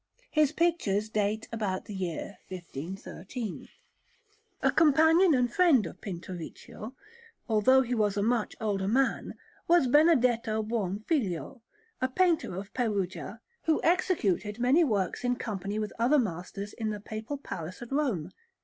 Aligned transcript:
His 0.31 0.51
pictures 0.51 1.09
date 1.09 1.47
about 1.51 1.85
the 1.85 1.93
year 1.93 2.39
1513. 2.47 3.67
A 4.63 4.71
companion 4.71 5.35
and 5.35 5.53
friend 5.53 5.85
of 5.85 6.01
Pinturicchio, 6.01 6.95
although 7.47 7.83
he 7.83 7.93
was 7.93 8.17
a 8.17 8.23
much 8.23 8.55
older 8.59 8.87
man, 8.87 9.35
was 9.67 9.85
Benedetto 9.85 10.63
Buonfiglio, 10.63 11.61
a 12.01 12.07
painter 12.07 12.55
of 12.55 12.73
Perugia, 12.73 13.41
who 13.65 13.79
executed 13.83 14.57
many 14.57 14.83
works 14.83 15.23
in 15.23 15.35
company 15.35 15.77
with 15.77 15.93
other 15.99 16.17
masters 16.17 16.73
in 16.73 16.89
the 16.89 16.99
Papal 16.99 17.37
Palace 17.37 17.83
at 17.83 17.91
Rome. 17.91 18.31